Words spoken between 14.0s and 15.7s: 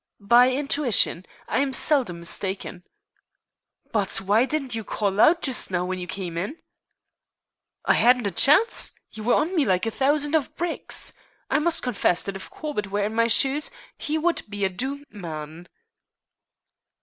would be a doomed man."